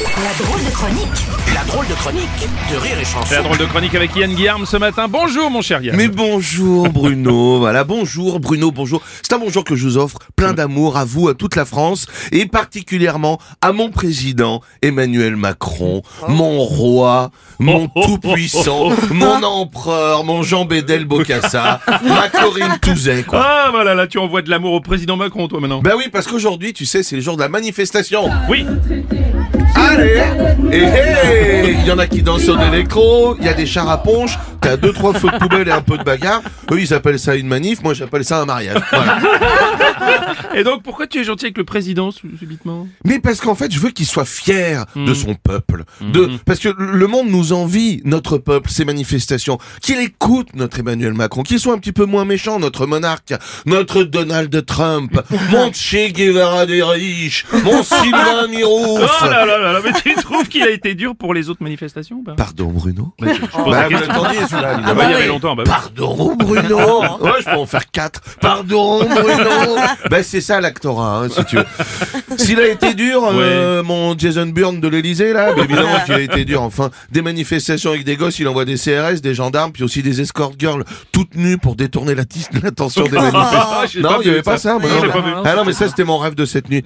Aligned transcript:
La 0.00 0.32
drôle 0.42 0.64
de 0.64 0.70
chronique 0.70 1.26
La 1.54 1.62
drôle 1.64 1.86
de 1.86 1.92
chronique 1.92 2.48
de 2.72 2.76
Rire 2.78 2.98
et 2.98 3.04
Chanson. 3.04 3.26
C'est 3.26 3.34
la 3.34 3.42
drôle 3.42 3.58
de 3.58 3.66
chronique 3.66 3.94
avec 3.94 4.16
Yann 4.16 4.32
Guillaume 4.32 4.64
ce 4.64 4.78
matin. 4.78 5.08
Bonjour 5.08 5.50
mon 5.50 5.60
cher 5.60 5.82
Yann. 5.82 5.94
Mais 5.94 6.08
bonjour 6.08 6.88
Bruno, 6.88 7.58
voilà, 7.58 7.84
bonjour 7.84 8.40
Bruno, 8.40 8.70
bonjour. 8.70 9.02
C'est 9.20 9.34
un 9.34 9.38
bonjour 9.38 9.62
que 9.62 9.76
je 9.76 9.84
vous 9.84 9.98
offre, 9.98 10.16
plein 10.36 10.54
d'amour 10.54 10.96
à 10.96 11.04
vous, 11.04 11.28
à 11.28 11.34
toute 11.34 11.54
la 11.54 11.66
France, 11.66 12.06
et 12.32 12.46
particulièrement 12.46 13.38
à 13.60 13.72
mon 13.72 13.90
président 13.90 14.62
Emmanuel 14.80 15.36
Macron, 15.36 16.00
mon 16.28 16.60
roi, 16.60 17.30
mon 17.58 17.88
tout-puissant, 17.88 18.88
mon 19.10 19.42
empereur, 19.42 20.24
mon 20.24 20.42
Jean 20.42 20.64
Bédel 20.64 21.04
Bocassa, 21.04 21.80
ma 22.04 22.30
Corinne 22.30 22.78
Touzet, 22.80 23.24
quoi. 23.24 23.44
Ah 23.44 23.68
voilà, 23.70 23.94
là 23.94 24.06
tu 24.06 24.18
envoies 24.18 24.40
de 24.40 24.48
l'amour 24.48 24.72
au 24.72 24.80
président 24.80 25.18
Macron 25.18 25.46
toi 25.46 25.60
maintenant. 25.60 25.82
Ben 25.82 25.92
oui, 25.98 26.04
parce 26.10 26.26
qu'aujourd'hui, 26.26 26.72
tu 26.72 26.86
sais, 26.86 27.02
c'est 27.02 27.16
le 27.16 27.22
jour 27.22 27.36
de 27.36 27.42
la 27.42 27.50
manifestation. 27.50 28.30
Oui, 28.48 28.64
Allez. 29.74 30.22
Et 30.72 31.70
Il 31.80 31.86
y 31.86 31.90
en 31.90 31.98
a 31.98 32.06
qui 32.06 32.22
dansent 32.22 32.44
sur 32.44 32.56
l'électro, 32.58 33.36
il 33.38 33.46
y 33.46 33.48
a 33.48 33.54
des 33.54 33.66
chars 33.66 33.88
à 33.88 34.02
ponche, 34.02 34.38
t'as 34.60 34.76
deux 34.76 34.92
trois 34.92 35.14
feux 35.14 35.30
de 35.30 35.38
poubelle 35.38 35.68
et 35.68 35.72
un 35.72 35.80
peu 35.82 35.98
de 35.98 36.04
bagarre. 36.04 36.42
Eux 36.70 36.80
ils 36.80 36.92
appellent 36.94 37.18
ça 37.18 37.36
une 37.36 37.46
manif, 37.48 37.82
moi 37.82 37.94
j'appelle 37.94 38.24
ça 38.24 38.40
un 38.40 38.44
mariage. 38.46 38.80
Voilà. 38.92 39.18
et 40.54 40.64
donc 40.64 40.82
pourquoi 40.82 41.06
tu 41.06 41.20
es 41.20 41.24
gentil 41.24 41.46
avec 41.46 41.58
le 41.58 41.64
président 41.64 42.10
subitement? 42.10 42.86
Mais 43.04 43.18
parce 43.20 43.40
qu'en 43.40 43.54
fait 43.54 43.72
je 43.72 43.78
veux 43.80 43.90
qu'il 43.90 44.06
soit 44.06 44.24
fier 44.24 44.84
Hmm. 44.94 45.04
de 45.04 45.14
son 45.14 45.34
peuple, 45.34 45.84
de 46.00 46.30
parce 46.44 46.58
que 46.58 46.68
le 46.76 47.06
monde 47.06 47.28
nous 47.28 47.52
envie 47.52 48.00
notre 48.04 48.38
peuple, 48.38 48.70
ses 48.70 48.84
manifestations, 48.84 49.58
qu'il 49.80 49.98
écoute 49.98 50.48
notre 50.54 50.80
Emmanuel 50.80 51.12
Macron, 51.12 51.42
qu'il 51.42 51.60
soit 51.60 51.74
un 51.74 51.78
petit 51.78 51.92
peu 51.92 52.04
moins 52.06 52.24
méchant 52.24 52.58
notre 52.58 52.86
monarque, 52.86 53.34
notre 53.66 54.02
Donald 54.02 54.64
Trump, 54.66 55.20
mon 55.50 55.72
Che 55.72 56.10
Guevara 56.12 56.66
des 56.66 56.82
riches, 56.82 57.46
mon 57.64 57.82
Sylvain 57.82 58.46
Mirouf. 58.50 59.00
Oh 59.22 59.26
là 59.26 59.44
là 59.46 59.58
là 59.72 59.80
mais 59.84 59.92
tu 60.02 60.14
trouves 60.22 60.48
qu'il 60.48 60.62
a 60.62 60.70
été 60.70 60.94
dur 60.94 61.14
pour 61.16 61.34
les 61.34 61.48
autres 61.50 61.62
manifestations 61.62 62.16
ou 62.16 62.22
pas? 62.22 62.34
Pardon 62.34 62.68
Bruno? 62.68 63.12
Ouais, 63.20 63.34
je- 63.34 63.40
je 63.40 63.46
pose 63.46 63.64
Bah, 63.70 63.88
la 63.88 63.88
question. 63.88 64.49
Celui-là, 64.50 64.80
Ah 64.84 64.94
bah, 64.94 65.04
il 65.06 65.10
y 65.10 65.14
avait 65.14 65.26
longtemps, 65.26 65.54
bah 65.54 65.62
oui. 65.66 65.70
Pardon 65.70 66.34
Bruno 66.36 66.78
Ouais, 67.20 67.30
je 67.40 67.44
peux 67.44 67.56
en 67.56 67.66
faire 67.66 67.90
quatre. 67.90 68.20
Pardon 68.40 69.04
Bruno 69.04 69.76
Ben 70.10 70.22
c'est 70.22 70.40
ça 70.40 70.60
l'actorat, 70.60 71.22
hein, 71.24 71.28
si 71.28 71.44
tu 71.44 71.56
veux. 71.56 71.64
S'il 72.36 72.58
a 72.60 72.68
été 72.68 72.94
dur, 72.94 73.22
euh, 73.32 73.82
mon 73.82 74.16
Jason 74.18 74.46
Bourne 74.46 74.80
de 74.80 74.88
l'Elysée, 74.88 75.32
là, 75.32 75.52
ben, 75.54 75.64
évidemment 75.64 76.00
qu'il 76.04 76.14
a 76.14 76.20
été 76.20 76.44
dur. 76.44 76.62
Enfin, 76.62 76.90
des 77.10 77.22
manifestations 77.22 77.90
avec 77.90 78.04
des 78.04 78.16
gosses, 78.16 78.38
il 78.38 78.48
envoie 78.48 78.64
des 78.64 78.76
CRS, 78.76 79.20
des 79.22 79.34
gendarmes, 79.34 79.72
puis 79.72 79.84
aussi 79.84 80.02
des 80.02 80.20
escort 80.20 80.52
girls 80.58 80.84
toutes 81.12 81.34
nues 81.36 81.58
pour 81.58 81.76
détourner 81.76 82.14
l'attention 82.14 83.04
des 83.04 83.10
manifestants. 83.16 83.40
Ah, 83.52 83.84
j'ai 83.90 84.00
non, 84.00 84.18
il 84.20 84.26
n'y 84.26 84.30
avait 84.32 84.42
pas 84.42 84.58
ça. 84.58 84.78
Ah 85.44 85.54
non, 85.56 85.64
mais 85.64 85.72
ça 85.72 85.88
c'était 85.88 86.04
mon 86.04 86.18
rêve 86.18 86.34
de 86.34 86.44
cette 86.44 86.68
nuit. 86.70 86.82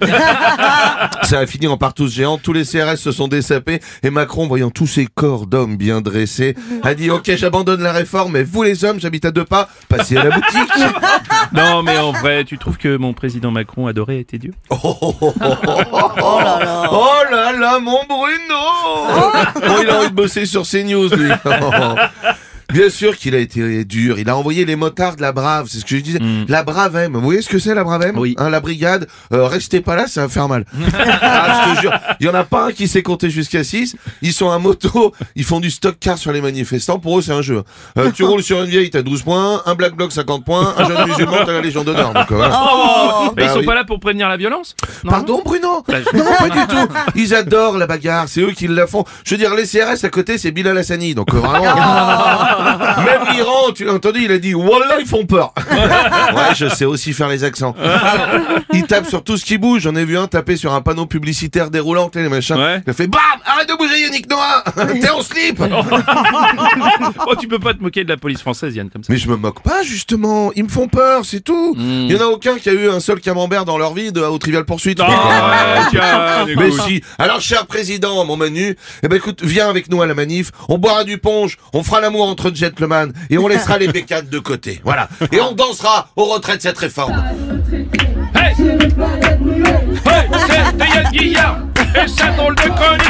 ça 1.23 1.39
a 1.39 1.45
fini 1.45 1.67
en 1.67 1.77
partouze 1.77 2.13
géante. 2.13 2.41
Tous 2.41 2.53
les 2.53 2.63
CRS 2.63 2.97
se 2.97 3.11
sont 3.11 3.27
dessapés 3.27 3.79
et 4.03 4.09
Macron, 4.09 4.47
voyant 4.47 4.69
tous 4.69 4.87
ces 4.87 5.07
corps 5.07 5.47
d'hommes 5.47 5.77
bien 5.77 6.01
dressés, 6.01 6.55
a 6.83 6.93
dit 6.93 7.09
OK, 7.09 7.31
j'abandonne 7.35 7.54
la 7.63 7.91
réforme, 7.91 8.33
mais 8.33 8.43
vous 8.43 8.63
les 8.63 8.83
hommes, 8.83 8.99
j'habite 8.99 9.25
à 9.25 9.31
deux 9.31 9.45
pas, 9.45 9.69
passez 9.87 10.17
à 10.17 10.23
la 10.23 10.29
boutique. 10.31 10.71
Non 11.53 11.83
mais 11.83 11.97
en 11.97 12.11
vrai, 12.11 12.43
tu 12.43 12.57
trouves 12.57 12.77
que 12.77 12.97
mon 12.97 13.13
président 13.13 13.51
Macron 13.51 13.87
adoré 13.87 14.17
a 14.17 14.19
été 14.19 14.37
dur 14.37 14.53
Oh, 14.69 14.79
oh, 14.83 15.15
oh, 15.21 15.33
oh, 15.41 15.53
oh, 15.61 16.11
oh. 16.21 16.87
Oh 16.91 17.31
là 17.31 17.51
là, 17.53 17.79
mon 17.79 18.03
Bruno 18.07 18.55
Oh, 19.07 19.31
il 19.81 19.89
a 19.89 19.99
envie 19.99 20.09
de 20.09 20.13
bosser 20.15 20.45
sur 20.45 20.63
CNews, 20.63 21.09
lui. 21.15 21.31
Bien 22.75 22.89
sûr 22.89 23.15
qu'il 23.15 23.33
a 23.35 23.39
été 23.39 23.85
dur. 23.85 24.19
Il 24.19 24.29
a 24.29 24.35
envoyé 24.35 24.65
les 24.65 24.75
motards 24.75 25.15
de 25.15 25.21
la 25.21 25.31
Brave. 25.31 25.67
C'est 25.69 25.79
ce 25.79 25.85
que 25.85 25.95
je 25.95 26.01
disais. 26.01 26.19
La 26.49 26.63
Brave 26.63 26.95
M. 26.97 27.13
Vous 27.13 27.21
voyez 27.21 27.41
ce 27.41 27.47
que 27.47 27.57
c'est, 27.57 27.73
la 27.73 27.83
Brave 27.85 28.01
M 28.03 28.17
Oui. 28.17 28.35
Hein, 28.37 28.49
La 28.49 28.59
brigade. 28.59 29.07
Euh, 29.33 29.47
restez 29.47 29.79
pas 29.79 29.95
là, 29.95 30.07
ça 30.07 30.21
va 30.23 30.29
faire 30.29 30.49
mal. 30.49 30.65
ah, 31.21 31.63
je 31.69 31.75
te 31.75 31.81
jure. 31.81 31.93
Il 32.19 32.25
y 32.25 32.29
en 32.29 32.33
a 32.35 32.43
pas 32.43 32.67
un 32.67 32.71
qui 32.73 32.87
sait 32.89 33.01
compter 33.01 33.29
jusqu'à 33.29 33.63
6. 33.63 33.95
Ils 34.21 34.33
sont 34.33 34.49
à 34.51 34.59
moto. 34.59 35.13
Ils 35.35 35.45
font 35.45 35.59
du 35.61 35.71
stock 35.71 35.95
car 35.99 36.17
sur 36.17 36.33
les 36.33 36.41
manifestants. 36.41 36.99
Pour 36.99 37.17
eux, 37.19 37.21
c'est 37.21 37.31
un 37.31 37.41
jeu. 37.41 37.63
Euh, 37.97 38.11
tu 38.11 38.23
roules 38.25 38.43
sur 38.43 38.59
une 38.61 38.69
vieille, 38.69 38.89
t'as 38.89 39.01
12 39.03 39.21
points. 39.21 39.61
Un 39.65 39.75
black 39.75 39.95
bloc, 39.95 40.11
50 40.11 40.43
points. 40.43 40.73
Un 40.77 40.85
jeune 40.87 41.07
musulman, 41.07 41.37
t'as 41.45 41.53
la 41.53 41.61
Légion 41.61 41.83
d'honneur. 41.85 42.13
Donc, 42.13 42.29
voilà. 42.29 42.59
Mais 43.37 43.43
Bah 43.43 43.49
ils 43.49 43.49
sont 43.53 43.59
oui. 43.59 43.65
pas 43.65 43.75
là 43.75 43.85
pour 43.85 43.99
prévenir 44.01 44.27
la 44.27 44.35
violence? 44.37 44.75
Non 45.05 45.11
Pardon 45.11 45.41
Bruno? 45.45 45.83
Bah, 45.87 45.95
je- 46.11 46.17
Non 46.17 46.25
pas 46.37 46.49
du 46.49 46.67
tout 46.67 46.93
Ils 47.15 47.33
adorent 47.33 47.77
la 47.77 47.87
bagarre, 47.87 48.25
c'est 48.27 48.41
eux 48.41 48.51
qui 48.51 48.67
la 48.67 48.85
font. 48.87 49.05
Je 49.23 49.31
veux 49.31 49.37
dire, 49.37 49.53
les 49.55 49.63
CRS 49.65 50.03
à 50.03 50.09
côté 50.09 50.37
c'est 50.37 50.51
Bilal 50.51 50.77
Hassani, 50.77 51.15
donc 51.15 51.33
euh, 51.33 51.37
vraiment... 51.37 51.63
Même 53.05 53.33
l'Iran, 53.33 53.71
tu 53.73 53.85
l'as 53.85 53.93
entendu, 53.93 54.21
il 54.23 54.31
a 54.31 54.37
dit 54.37 54.53
«Wallah, 54.55 54.99
ils 54.99 55.07
font 55.07 55.25
peur!» 55.25 55.53
Ouais, 55.71 56.55
je 56.55 56.67
sais 56.67 56.85
aussi 56.85 57.13
faire 57.13 57.29
les 57.29 57.43
accents. 57.43 57.75
Ils 58.73 58.83
tapent 58.83 59.07
sur 59.07 59.23
tout 59.23 59.37
ce 59.37 59.45
qui 59.45 59.57
bouge, 59.57 59.83
j'en 59.83 59.95
ai 59.95 60.03
vu 60.05 60.17
un 60.17 60.27
taper 60.27 60.57
sur 60.57 60.73
un 60.73 60.81
panneau 60.81 61.05
publicitaire 61.05 61.69
déroulant, 61.69 62.09
tu 62.09 62.17
sais, 62.19 62.23
les 62.23 62.29
machins. 62.29 62.57
Ouais. 62.57 62.81
Il 62.85 62.89
a 62.89 62.93
fait 62.93 63.07
«Bam 63.09 63.21
Arrête 63.45 63.69
de 63.69 63.75
bouger 63.75 64.01
Yannick 64.01 64.29
Noah 64.29 64.63
T'es 64.99 65.09
en 65.09 65.21
slip!» 65.21 65.61
Oh 67.27 67.35
tu 67.39 67.47
peux 67.47 67.59
pas 67.59 67.73
te 67.73 67.81
moquer 67.81 68.03
de 68.03 68.09
la 68.09 68.17
police 68.17 68.41
française 68.41 68.75
Yann 68.75 68.89
comme 68.89 69.03
ça. 69.03 69.11
Mais 69.11 69.17
je 69.17 69.29
me 69.29 69.35
moque 69.35 69.61
pas, 69.61 69.83
justement. 69.83 70.51
Ils 70.55 70.63
me 70.63 70.69
font 70.69 70.87
peur, 70.87 71.25
c'est 71.25 71.41
tout. 71.41 71.75
Il 71.77 72.11
y 72.11 72.15
en 72.15 72.21
a 72.21 72.25
aucun 72.27 72.57
qui 72.57 72.69
a 72.69 72.73
eu 72.73 72.89
un 72.89 72.99
seul 72.99 73.19
camembert 73.19 73.65
dans 73.65 73.77
leur 73.77 73.93
vie 73.93 74.11
de, 74.11 74.21
au 74.21 74.37
Trivial 74.37 74.65
Poursuite. 74.65 74.99
Ah, 75.01 75.07
ouais, 75.07 75.81
tiens, 75.91 76.55
Mais 76.57 76.71
si. 76.71 77.01
Alors, 77.17 77.41
cher 77.41 77.65
président, 77.67 78.23
mon 78.25 78.37
Manu, 78.37 78.75
eh 79.03 79.07
ben 79.07 79.15
écoute, 79.15 79.41
viens 79.43 79.69
avec 79.69 79.89
nous 79.89 80.01
à 80.01 80.07
la 80.07 80.13
manif. 80.13 80.51
On 80.69 80.77
boira 80.77 81.03
du 81.03 81.17
punch, 81.17 81.57
on 81.73 81.83
fera 81.83 82.01
l'amour 82.01 82.27
entre 82.27 82.49
de 82.55 82.65
gentleman 82.65 83.13
et 83.29 83.37
on 83.37 83.47
laissera 83.47 83.77
les 83.77 83.87
bécanes 83.87 84.27
de 84.27 84.39
côté. 84.39 84.81
Voilà. 84.83 85.07
Et 85.31 85.39
on 85.41 85.51
dansera 85.51 86.09
au 86.15 86.25
retrait 86.25 86.57
de 86.57 86.61
cette 86.61 86.77
réforme. 86.77 87.23
Hey 88.35 88.53
hey, 90.05 90.27
c'est 90.47 91.11
Guillard 91.11 91.59
et 91.95 92.07
sa 92.07 92.31
drôle 92.31 92.55
de 92.55 92.61
chronique 92.61 93.05